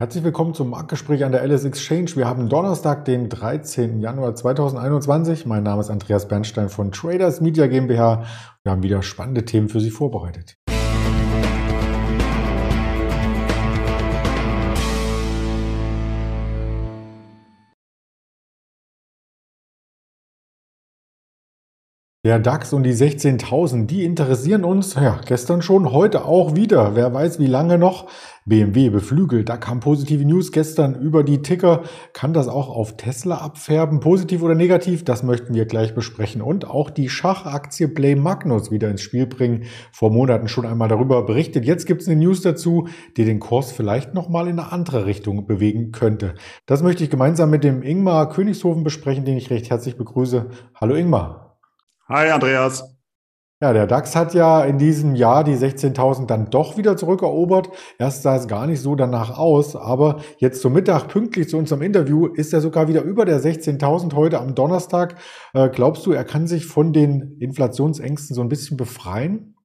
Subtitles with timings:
[0.00, 2.14] Herzlich willkommen zum Marktgespräch an der LS Exchange.
[2.14, 3.98] Wir haben Donnerstag, den 13.
[3.98, 5.44] Januar 2021.
[5.44, 8.24] Mein Name ist Andreas Bernstein von Traders Media GmbH.
[8.62, 10.56] Wir haben wieder spannende Themen für Sie vorbereitet.
[22.24, 26.96] Der DAX und die 16.000, die interessieren uns, ja, gestern schon, heute auch wieder.
[26.96, 28.08] Wer weiß, wie lange noch.
[28.44, 31.84] BMW beflügelt, da kam positive News gestern über die Ticker.
[32.12, 34.00] Kann das auch auf Tesla abfärben?
[34.00, 35.04] Positiv oder negativ?
[35.04, 36.42] Das möchten wir gleich besprechen.
[36.42, 39.62] Und auch die Schachaktie Play Magnus wieder ins Spiel bringen.
[39.92, 41.66] Vor Monaten schon einmal darüber berichtet.
[41.66, 45.46] Jetzt gibt es eine News dazu, die den Kurs vielleicht nochmal in eine andere Richtung
[45.46, 46.34] bewegen könnte.
[46.66, 50.46] Das möchte ich gemeinsam mit dem Ingmar Königshofen besprechen, den ich recht herzlich begrüße.
[50.74, 51.47] Hallo Ingmar.
[52.08, 52.96] Hi, Andreas.
[53.60, 57.68] Ja, der DAX hat ja in diesem Jahr die 16.000 dann doch wieder zurückerobert.
[57.98, 61.82] Erst sah es gar nicht so danach aus, aber jetzt zum Mittag, pünktlich zu unserem
[61.82, 65.16] Interview, ist er sogar wieder über der 16.000 heute am Donnerstag.
[65.52, 69.56] Äh, glaubst du, er kann sich von den Inflationsängsten so ein bisschen befreien?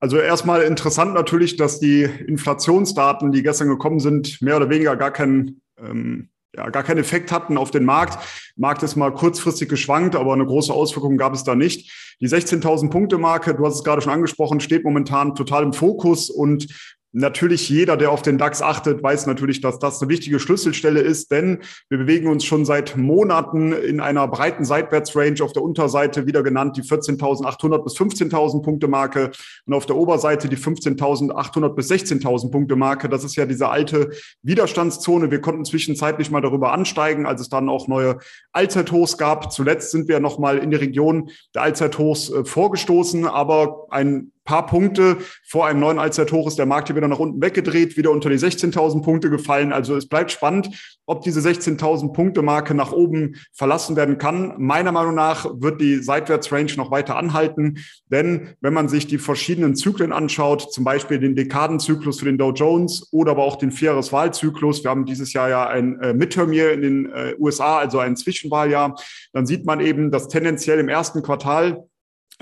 [0.00, 5.12] Also erstmal interessant natürlich, dass die Inflationsdaten, die gestern gekommen sind, mehr oder weniger gar
[5.12, 8.18] keinen ähm, ja, gar keinen Effekt hatten auf den Markt.
[8.56, 12.16] Markt ist mal kurzfristig geschwankt, aber eine große Auswirkung gab es da nicht.
[12.20, 16.30] Die 16.000 Punkte Marke, du hast es gerade schon angesprochen, steht momentan total im Fokus
[16.30, 16.66] und
[17.14, 21.30] Natürlich jeder, der auf den DAX achtet, weiß natürlich, dass das eine wichtige Schlüsselstelle ist,
[21.30, 21.58] denn
[21.90, 26.78] wir bewegen uns schon seit Monaten in einer breiten Seitwärtsrange auf der Unterseite, wieder genannt
[26.78, 29.30] die 14.800 bis 15.000 Punkte Marke
[29.66, 33.10] und auf der Oberseite die 15.800 bis 16.000 Punkte Marke.
[33.10, 34.10] Das ist ja diese alte
[34.42, 35.30] Widerstandszone.
[35.30, 38.20] Wir konnten zwischenzeitlich mal darüber ansteigen, als es dann auch neue
[38.52, 39.52] Allzeithochs gab.
[39.52, 45.18] Zuletzt sind wir nochmal in die Region der Allzeithochs äh, vorgestoßen, aber ein paar Punkte
[45.46, 48.38] vor einem neuen Allzeithoch ist der Markt hier wieder nach unten weggedreht, wieder unter die
[48.38, 49.72] 16.000 Punkte gefallen.
[49.72, 50.70] Also es bleibt spannend,
[51.06, 54.54] ob diese 16.000 Punkte Marke nach oben verlassen werden kann.
[54.58, 59.76] Meiner Meinung nach wird die Seitwärtsrange noch weiter anhalten, denn wenn man sich die verschiedenen
[59.76, 64.84] Zyklen anschaut, zum Beispiel den Dekadenzyklus für den Dow Jones oder aber auch den Vierjahreswahlzyklus,
[64.84, 68.16] wir haben dieses Jahr ja ein äh, Midterm Year in den äh, USA, also ein
[68.16, 68.96] Zwischenwahljahr,
[69.32, 71.84] dann sieht man eben, dass tendenziell im ersten Quartal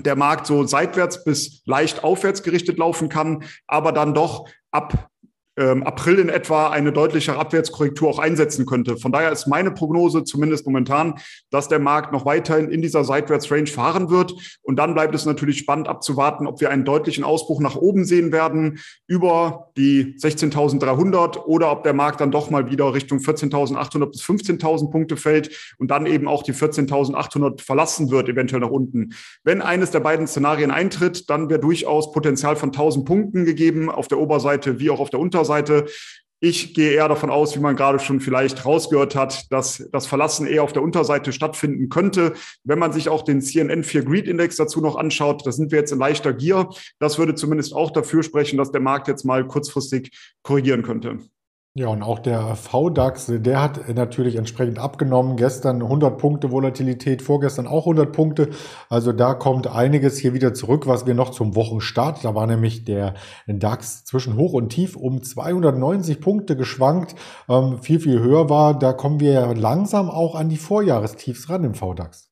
[0.03, 5.10] der Markt so seitwärts bis leicht aufwärts gerichtet laufen kann, aber dann doch ab
[5.61, 8.97] April in etwa eine deutlichere Abwärtskorrektur auch einsetzen könnte.
[8.97, 11.15] Von daher ist meine Prognose zumindest momentan,
[11.51, 14.33] dass der Markt noch weiterhin in dieser Seitwärtsrange fahren wird.
[14.63, 18.33] Und dann bleibt es natürlich spannend abzuwarten, ob wir einen deutlichen Ausbruch nach oben sehen
[18.33, 24.23] werden über die 16.300 oder ob der Markt dann doch mal wieder Richtung 14.800 bis
[24.23, 29.15] 15.000 Punkte fällt und dann eben auch die 14.800 verlassen wird, eventuell nach unten.
[29.45, 34.09] Wenn eines der beiden Szenarien eintritt, dann wäre durchaus Potenzial von 1.000 Punkten gegeben auf
[34.09, 35.50] der Oberseite wie auch auf der Unterseite.
[35.51, 35.87] Seite.
[36.43, 40.47] Ich gehe eher davon aus, wie man gerade schon vielleicht rausgehört hat, dass das Verlassen
[40.47, 42.33] eher auf der Unterseite stattfinden könnte.
[42.65, 45.79] Wenn man sich auch den CNN 4 Greed Index dazu noch anschaut, da sind wir
[45.79, 46.71] jetzt in leichter Gier.
[46.99, 50.13] Das würde zumindest auch dafür sprechen, dass der Markt jetzt mal kurzfristig
[50.43, 51.19] korrigieren könnte.
[51.75, 55.37] Ja, und auch der VDAX, der hat natürlich entsprechend abgenommen.
[55.37, 58.51] Gestern 100 Punkte Volatilität, vorgestern auch 100 Punkte.
[58.89, 62.25] Also da kommt einiges hier wieder zurück, was wir noch zum Wochenstart.
[62.25, 63.15] Da war nämlich der
[63.47, 67.15] DAX zwischen Hoch und Tief um 290 Punkte geschwankt.
[67.49, 68.77] Ähm, viel, viel höher war.
[68.77, 72.30] Da kommen wir langsam auch an die Vorjahrestiefs ran im VDAX.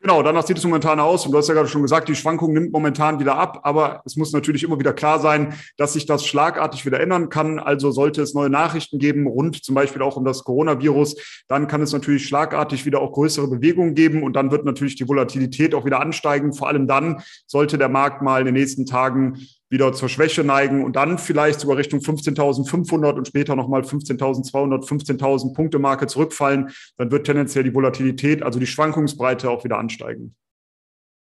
[0.00, 1.26] Genau, danach sieht es momentan aus.
[1.26, 3.60] Und du hast ja gerade schon gesagt, die Schwankung nimmt momentan wieder ab.
[3.64, 7.58] Aber es muss natürlich immer wieder klar sein, dass sich das schlagartig wieder ändern kann.
[7.58, 11.82] Also sollte es neue Nachrichten geben, rund zum Beispiel auch um das Coronavirus, dann kann
[11.82, 14.22] es natürlich schlagartig wieder auch größere Bewegungen geben.
[14.22, 16.52] Und dann wird natürlich die Volatilität auch wieder ansteigen.
[16.52, 20.84] Vor allem dann sollte der Markt mal in den nächsten Tagen wieder zur Schwäche neigen
[20.84, 27.10] und dann vielleicht sogar Richtung 15.500 und später nochmal 15.200, 15.000 Punkte Marke zurückfallen, dann
[27.10, 30.34] wird tendenziell die Volatilität, also die Schwankungsbreite auch wieder ansteigen.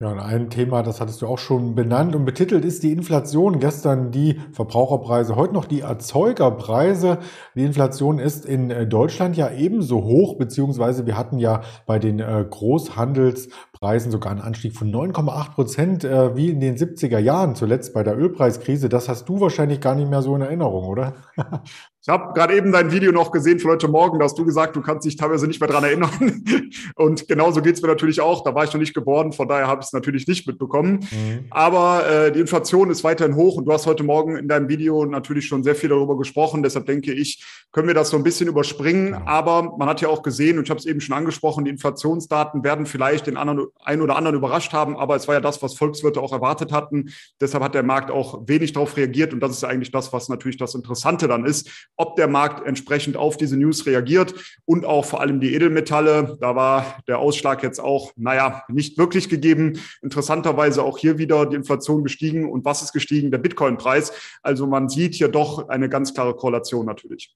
[0.02, 3.60] Ja, und ein Thema, das hattest du auch schon benannt und betitelt, ist die Inflation.
[3.60, 7.20] Gestern die Verbraucherpreise, heute noch die Erzeugerpreise.
[7.56, 12.20] Die Inflation ist in äh, Deutschland ja ebenso hoch, beziehungsweise wir hatten ja bei den
[12.20, 17.94] äh, Großhandelspreisen sogar einen Anstieg von 9,8 Prozent, äh, wie in den 70er Jahren, zuletzt
[17.94, 18.90] bei der Ölpreiskrise.
[18.90, 21.14] Das hast du wahrscheinlich gar nicht mehr so in Erinnerung, oder?
[22.06, 24.76] Ich habe gerade eben dein Video noch gesehen von heute Morgen, da hast du gesagt,
[24.76, 26.44] du kannst dich teilweise nicht mehr dran erinnern.
[26.96, 28.44] Und genauso geht's mir natürlich auch.
[28.44, 31.08] Da war ich noch nicht geboren, von daher habe ich es natürlich nicht mitbekommen.
[31.12, 31.46] Mhm.
[31.50, 35.06] Aber äh, die Inflation ist weiterhin hoch und du hast heute Morgen in deinem Video
[35.06, 36.62] natürlich schon sehr viel darüber gesprochen.
[36.62, 37.42] Deshalb denke ich,
[37.72, 39.14] können wir das so ein bisschen überspringen.
[39.14, 39.26] Ja.
[39.26, 42.66] Aber man hat ja auch gesehen, und ich habe es eben schon angesprochen, die Inflationsdaten
[42.66, 44.98] werden vielleicht den anderen, einen oder anderen überrascht haben.
[44.98, 47.14] Aber es war ja das, was Volkswirte auch erwartet hatten.
[47.40, 49.34] Deshalb hat der Markt auch wenig darauf reagiert.
[49.34, 52.66] Und das ist ja eigentlich das, was natürlich das Interessante dann ist ob der Markt
[52.66, 54.34] entsprechend auf diese News reagiert
[54.66, 56.38] und auch vor allem die Edelmetalle.
[56.42, 59.80] Da war der Ausschlag jetzt auch, naja, nicht wirklich gegeben.
[60.02, 62.50] Interessanterweise auch hier wieder die Inflation gestiegen.
[62.50, 63.32] Und was ist gestiegen?
[63.32, 64.14] Der Bitcoin-Preis.
[64.42, 67.36] Also man sieht hier doch eine ganz klare Korrelation natürlich.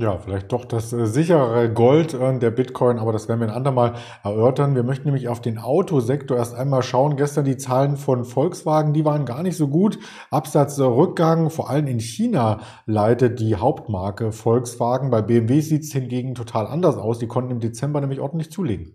[0.00, 3.54] Ja, vielleicht doch das äh, sichere Gold äh, der Bitcoin, aber das werden wir ein
[3.54, 4.76] andermal erörtern.
[4.76, 7.16] Wir möchten nämlich auf den Autosektor erst einmal schauen.
[7.16, 9.98] Gestern die Zahlen von Volkswagen, die waren gar nicht so gut.
[10.30, 15.10] Absatzrückgang, vor allem in China, leitet die Hauptmarke Volkswagen.
[15.10, 17.18] Bei BMW sieht es hingegen total anders aus.
[17.18, 18.94] Die konnten im Dezember nämlich ordentlich zulegen.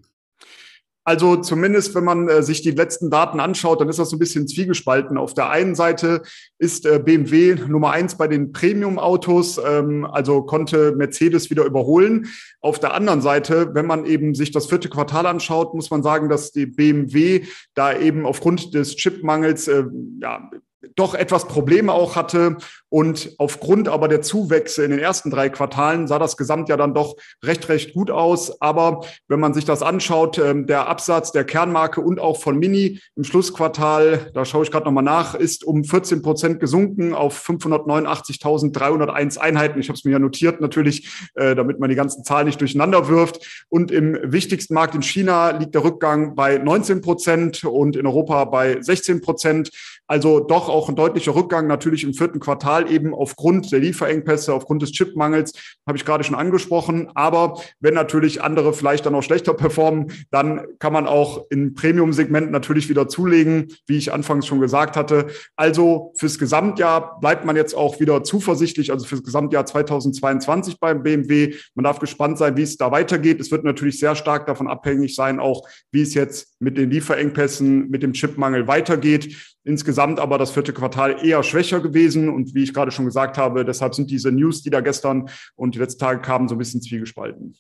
[1.06, 4.20] Also zumindest, wenn man äh, sich die letzten Daten anschaut, dann ist das so ein
[4.20, 5.18] bisschen zwiegespalten.
[5.18, 6.22] Auf der einen Seite
[6.60, 12.28] ist äh, BMW Nummer eins bei den Premium-Autos, ähm, also konnte Mercedes wieder überholen.
[12.62, 16.30] Auf der anderen Seite, wenn man eben sich das vierte Quartal anschaut, muss man sagen,
[16.30, 19.84] dass die BMW da eben aufgrund des Chipmangels äh,
[20.22, 20.50] ja,
[20.96, 22.58] doch etwas Probleme auch hatte.
[22.90, 27.16] Und aufgrund aber der Zuwächse in den ersten drei Quartalen sah das Gesamtjahr dann doch
[27.44, 28.62] recht, recht gut aus.
[28.62, 33.00] Aber wenn man sich das anschaut, ähm, der Absatz der Kernmarke und auch von Mini
[33.16, 39.40] im Schlussquartal, da schaue ich gerade nochmal nach, ist um 14 Prozent gesunken auf 589.301
[39.40, 39.80] Einheiten.
[39.80, 43.08] Ich habe es mir ja notiert natürlich, äh, damit man die ganzen Zahlen nicht durcheinander
[43.08, 43.66] wirft.
[43.70, 48.46] Und im wichtigsten Markt in China liegt der Rückgang bei 19 Prozent und in Europa
[48.46, 49.72] bei 16 Prozent.
[50.06, 54.82] Also doch auch ein deutlicher Rückgang natürlich im vierten Quartal eben aufgrund der Lieferengpässe, aufgrund
[54.82, 55.54] des Chipmangels,
[55.88, 57.10] habe ich gerade schon angesprochen.
[57.14, 62.52] Aber wenn natürlich andere vielleicht dann auch schlechter performen, dann kann man auch im Premium-Segment
[62.52, 65.28] natürlich wieder zulegen, wie ich anfangs schon gesagt hatte.
[65.56, 71.56] Also fürs Gesamtjahr bleibt man jetzt auch wieder zuversichtlich, also fürs Gesamtjahr 2022 beim BMW.
[71.76, 73.40] Man darf gespannt sein, wie es da weitergeht.
[73.40, 77.90] Es wird natürlich sehr stark davon abhängig sein, auch wie es jetzt mit den Lieferengpässen,
[77.90, 79.53] mit dem Chipmangel weitergeht.
[79.64, 82.30] Insgesamt aber das vierte Quartal eher schwächer gewesen.
[82.30, 85.76] Und wie ich gerade schon gesagt habe, deshalb sind diese News, die da gestern und
[85.76, 87.56] die letzten Tage kamen, so ein bisschen zwiegespalten.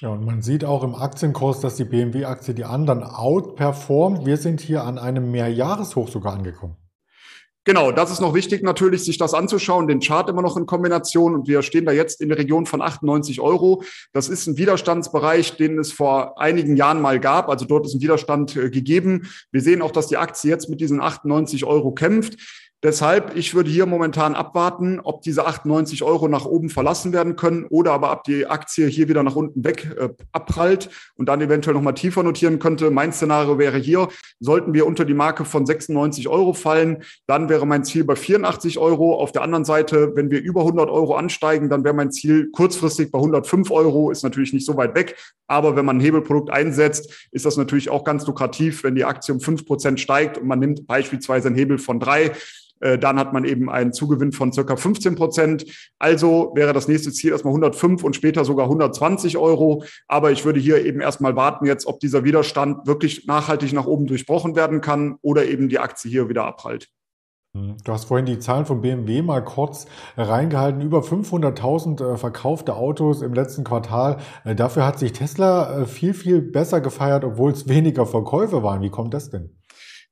[0.00, 4.26] Ja, und man sieht auch im Aktienkurs, dass die BMW-Aktie die anderen outperformt.
[4.26, 6.76] Wir sind hier an einem Mehrjahreshoch sogar angekommen.
[7.64, 11.34] Genau, das ist noch wichtig natürlich, sich das anzuschauen, den Chart immer noch in Kombination.
[11.34, 13.84] Und wir stehen da jetzt in der Region von 98 Euro.
[14.12, 17.48] Das ist ein Widerstandsbereich, den es vor einigen Jahren mal gab.
[17.48, 19.28] Also dort ist ein Widerstand äh, gegeben.
[19.52, 22.36] Wir sehen auch, dass die Aktie jetzt mit diesen 98 Euro kämpft.
[22.84, 27.64] Deshalb, ich würde hier momentan abwarten, ob diese 98 Euro nach oben verlassen werden können
[27.70, 31.74] oder aber ob die Aktie hier wieder nach unten weg äh, abprallt und dann eventuell
[31.74, 32.90] nochmal tiefer notieren könnte.
[32.90, 34.08] Mein Szenario wäre hier,
[34.40, 38.78] sollten wir unter die Marke von 96 Euro fallen, dann wäre mein Ziel bei 84
[38.78, 39.14] Euro.
[39.14, 43.12] Auf der anderen Seite, wenn wir über 100 Euro ansteigen, dann wäre mein Ziel kurzfristig
[43.12, 45.16] bei 105 Euro, ist natürlich nicht so weit weg.
[45.46, 49.32] Aber wenn man ein Hebelprodukt einsetzt, ist das natürlich auch ganz lukrativ, wenn die Aktie
[49.32, 52.32] um 5 Prozent steigt und man nimmt beispielsweise einen Hebel von drei
[52.98, 55.64] dann hat man eben einen Zugewinn von circa 15 Prozent.
[55.98, 59.84] Also wäre das nächste Ziel erstmal 105 und später sogar 120 Euro.
[60.08, 64.06] Aber ich würde hier eben erstmal warten jetzt, ob dieser Widerstand wirklich nachhaltig nach oben
[64.06, 66.88] durchbrochen werden kann oder eben die Aktie hier wieder abprallt.
[67.54, 69.86] Hm, du hast vorhin die Zahlen von BMW mal kurz
[70.16, 70.80] reingehalten.
[70.80, 74.18] Über 500.000 äh, verkaufte Autos im letzten Quartal.
[74.44, 78.80] Äh, dafür hat sich Tesla viel, viel besser gefeiert, obwohl es weniger Verkäufe waren.
[78.80, 79.58] Wie kommt das denn?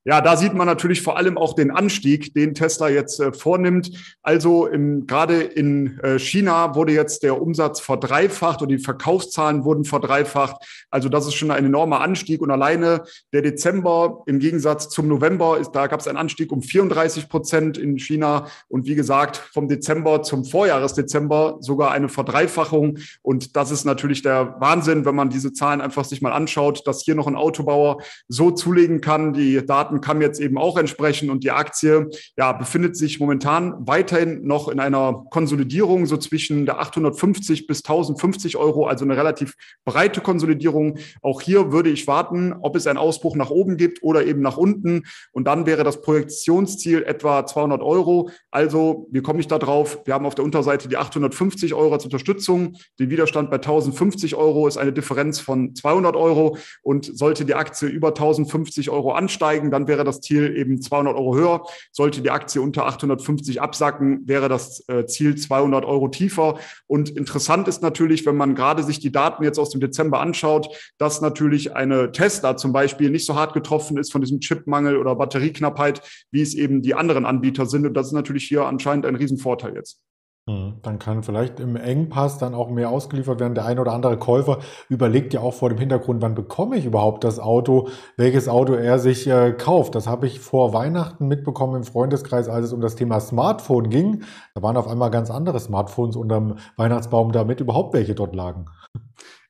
[0.06, 3.90] Ja, da sieht man natürlich vor allem auch den Anstieg, den Tesla jetzt äh, vornimmt.
[4.22, 9.84] Also im, gerade in äh, China wurde jetzt der Umsatz verdreifacht und die Verkaufszahlen wurden
[9.84, 10.56] verdreifacht.
[10.90, 12.40] Also das ist schon ein enormer Anstieg.
[12.40, 13.02] Und alleine
[13.34, 17.76] der Dezember im Gegensatz zum November ist, da gab es einen Anstieg um 34 Prozent
[17.76, 18.46] in China.
[18.68, 22.96] Und wie gesagt, vom Dezember zum Vorjahresdezember sogar eine Verdreifachung.
[23.20, 27.02] Und das ist natürlich der Wahnsinn, wenn man diese Zahlen einfach sich mal anschaut, dass
[27.02, 31.30] hier noch ein Autobauer so zulegen kann, die Daten Daten kam jetzt eben auch entsprechend
[31.30, 36.80] und die Aktie ja, befindet sich momentan weiterhin noch in einer Konsolidierung so zwischen der
[36.80, 39.54] 850 bis 1050 Euro, also eine relativ
[39.84, 40.98] breite Konsolidierung.
[41.22, 44.56] Auch hier würde ich warten, ob es einen Ausbruch nach oben gibt oder eben nach
[44.56, 48.30] unten und dann wäre das Projektionsziel etwa 200 Euro.
[48.50, 50.00] Also, wie komme ich da drauf?
[50.04, 52.76] Wir haben auf der Unterseite die 850 Euro als Unterstützung.
[52.98, 57.88] Den Widerstand bei 1050 Euro ist eine Differenz von 200 Euro und sollte die Aktie
[57.88, 61.64] über 1050 Euro ansteigen, dann dann wäre das Ziel eben 200 Euro höher.
[61.92, 66.58] Sollte die Aktie unter 850 absacken, wäre das äh, Ziel 200 Euro tiefer.
[66.86, 70.68] Und interessant ist natürlich, wenn man gerade sich die Daten jetzt aus dem Dezember anschaut,
[70.98, 75.14] dass natürlich eine Tesla zum Beispiel nicht so hart getroffen ist von diesem Chipmangel oder
[75.16, 77.86] Batterieknappheit, wie es eben die anderen Anbieter sind.
[77.86, 80.00] Und das ist natürlich hier anscheinend ein Riesenvorteil jetzt.
[80.48, 83.54] Hm, dann kann vielleicht im Engpass dann auch mehr ausgeliefert werden.
[83.54, 87.24] Der ein oder andere Käufer überlegt ja auch vor dem Hintergrund, wann bekomme ich überhaupt
[87.24, 89.94] das Auto, welches Auto er sich äh, kauft.
[89.94, 94.24] Das habe ich vor Weihnachten mitbekommen im Freundeskreis, als es um das Thema Smartphone ging.
[94.54, 98.64] Da waren auf einmal ganz andere Smartphones unterm Weihnachtsbaum, damit überhaupt welche dort lagen.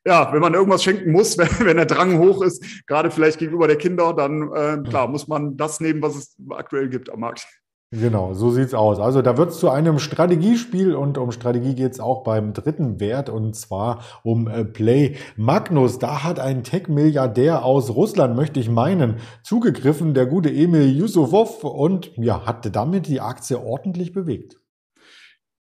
[0.04, 3.68] Ja, wenn man irgendwas schenken muss, wenn, wenn der Drang hoch ist, gerade vielleicht gegenüber
[3.68, 7.46] der Kinder, dann äh, klar muss man das nehmen, was es aktuell gibt am Markt.
[7.92, 9.00] Genau, so sieht's aus.
[9.00, 13.56] Also da wird's zu einem Strategiespiel und um Strategie geht's auch beim dritten Wert und
[13.56, 15.98] zwar um äh, Play Magnus.
[15.98, 22.12] Da hat ein Tech-Milliardär aus Russland, möchte ich meinen, zugegriffen, der gute Emil Yusufov und
[22.16, 24.60] ja, hatte damit die Aktie ordentlich bewegt.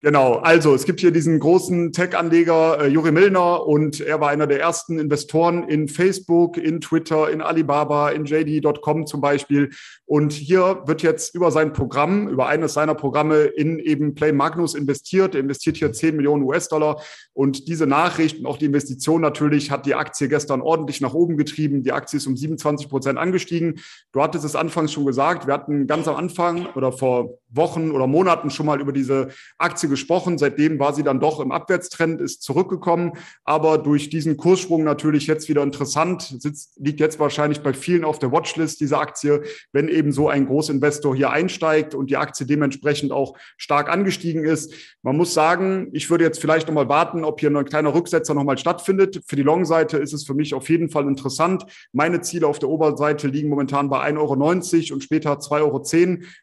[0.05, 4.47] Genau, also es gibt hier diesen großen Tech-Anleger äh, Juri Milner und er war einer
[4.47, 9.69] der ersten Investoren in Facebook, in Twitter, in Alibaba, in JD.com zum Beispiel.
[10.05, 14.75] Und hier wird jetzt über sein Programm, über eines seiner Programme in eben Play Magnus
[14.75, 15.35] investiert.
[15.35, 17.01] Er investiert hier 10 Millionen US-Dollar.
[17.31, 21.81] Und diese Nachrichten, auch die Investition natürlich, hat die Aktie gestern ordentlich nach oben getrieben.
[21.81, 23.79] Die Aktie ist um 27 Prozent angestiegen.
[24.11, 25.47] Du hattest es anfangs schon gesagt.
[25.47, 29.89] Wir hatten ganz am Anfang oder vor Wochen oder Monaten schon mal über diese Aktie
[29.93, 30.39] gesprochen.
[30.39, 35.47] Seitdem war sie dann doch im Abwärtstrend, ist zurückgekommen, aber durch diesen Kurssprung natürlich jetzt
[35.49, 36.35] wieder interessant.
[36.39, 40.47] Sitzt, liegt jetzt wahrscheinlich bei vielen auf der Watchlist diese Aktie, wenn eben so ein
[40.47, 44.73] Großinvestor hier einsteigt und die Aktie dementsprechend auch stark angestiegen ist.
[45.03, 48.57] Man muss sagen, ich würde jetzt vielleicht nochmal warten, ob hier ein kleiner Rücksetzer nochmal
[48.57, 49.21] stattfindet.
[49.27, 51.65] Für die Long-Seite ist es für mich auf jeden Fall interessant.
[51.91, 55.83] Meine Ziele auf der Oberseite liegen momentan bei 1,90 Euro und später 2,10 Euro.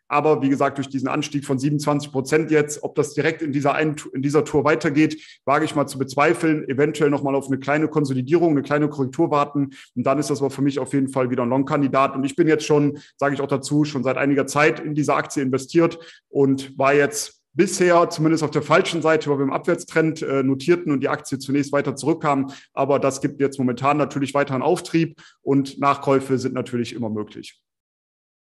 [0.09, 3.75] Aber wie gesagt, durch diesen Anstieg von 27 Prozent jetzt, ob das direkt in dieser,
[3.75, 6.68] einen, in dieser Tour weitergeht, wage ich mal zu bezweifeln.
[6.68, 9.70] Eventuell nochmal auf eine kleine Konsolidierung, eine kleine Korrektur warten.
[9.94, 12.14] Und dann ist das aber für mich auf jeden Fall wieder ein Long-Kandidat.
[12.14, 15.14] Und ich bin jetzt schon, sage ich auch dazu, schon seit einiger Zeit in diese
[15.14, 20.23] Aktie investiert und war jetzt bisher zumindest auf der falschen Seite, weil wir im Abwärtstrend
[20.23, 22.52] äh, notierten und die Aktie zunächst weiter zurückkam.
[22.73, 27.61] Aber das gibt jetzt momentan natürlich weiteren Auftrieb und Nachkäufe sind natürlich immer möglich.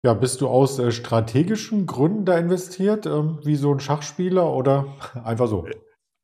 [0.06, 4.98] Ja, bist du aus äh, strategischen Gründen da investiert, ähm, wie so ein Schachspieler oder
[5.24, 5.66] einfach so?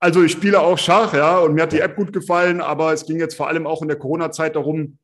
[0.02, 3.06] Also ich spiele auch Schach, ja, und mir hat die App gut gefallen, aber es
[3.06, 4.98] ging jetzt vor allem auch in der Corona-Zeit darum,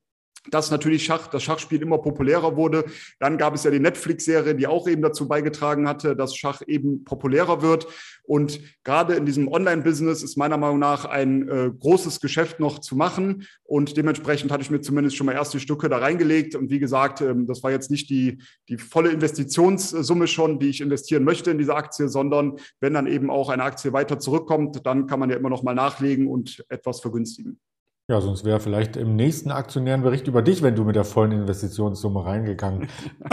[0.52, 2.86] dass natürlich Schach, das Schachspiel immer populärer wurde.
[3.20, 7.04] Dann gab es ja die Netflix-Serie, die auch eben dazu beigetragen hatte, dass Schach eben
[7.04, 7.88] populärer wird.
[8.24, 12.96] Und gerade in diesem Online-Business ist meiner Meinung nach ein äh, großes Geschäft noch zu
[12.96, 13.46] machen.
[13.64, 16.56] Und dementsprechend hatte ich mir zumindest schon mal erste Stücke da reingelegt.
[16.56, 20.82] Und wie gesagt, ähm, das war jetzt nicht die, die volle Investitionssumme schon, die ich
[20.82, 25.08] investieren möchte in diese Aktie, sondern wenn dann eben auch eine Aktie weiter zurückkommt, dann
[25.08, 27.60] kann man ja immer noch mal nachlegen und etwas vergünstigen.
[28.07, 32.24] Ja, sonst wäre vielleicht im nächsten Aktionärenbericht über dich, wenn du mit der vollen Investitionssumme
[32.24, 32.88] reingegangen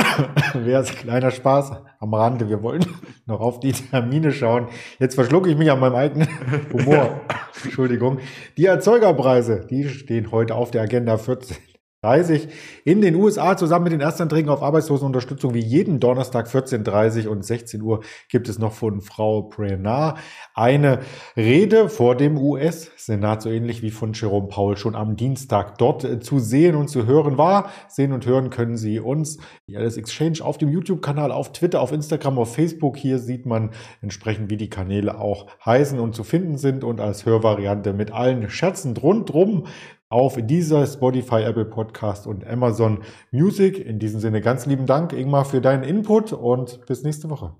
[0.55, 0.97] wärst.
[0.97, 2.49] Kleiner Spaß am Rande.
[2.49, 2.87] Wir wollen
[3.27, 4.69] noch auf die Termine schauen.
[4.99, 6.29] Jetzt verschlucke ich mich an meinem eigenen
[6.73, 7.21] Humor.
[7.63, 8.21] Entschuldigung.
[8.57, 11.59] Die Erzeugerpreise, die stehen heute auf der Agenda 14.
[12.03, 12.49] 30
[12.85, 17.81] in den USA zusammen mit den Erstanträgen auf Arbeitslosenunterstützung wie jeden Donnerstag 14.30 und 16
[17.81, 20.19] Uhr gibt es noch von Frau Prenard
[20.53, 20.99] eine
[21.37, 26.41] Rede vor dem US-Senat, so ähnlich wie von Jerome Paul schon am Dienstag dort zu
[26.41, 27.71] sehen und zu hören war.
[27.87, 31.93] Sehen und hören können Sie uns, die Alice Exchange, auf dem YouTube-Kanal, auf Twitter, auf
[31.93, 32.97] Instagram, auf Facebook.
[32.97, 37.27] Hier sieht man entsprechend, wie die Kanäle auch heißen und zu finden sind und als
[37.27, 39.67] Hörvariante mit allen Scherzen rundrum
[40.13, 43.79] auf dieser Spotify, Apple Podcast und Amazon Music.
[43.79, 47.57] In diesem Sinne ganz lieben Dank, Ingmar, für deinen Input und bis nächste Woche.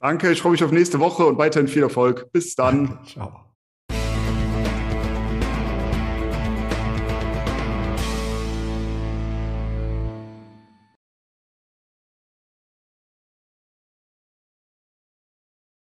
[0.00, 2.32] Danke, ich freue mich auf nächste Woche und weiterhin viel Erfolg.
[2.32, 2.98] Bis dann.
[3.04, 3.49] Ciao.